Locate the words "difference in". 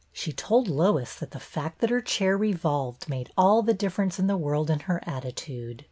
3.75-4.25